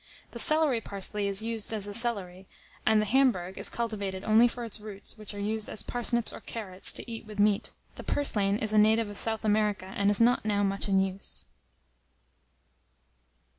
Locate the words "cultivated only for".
3.69-4.63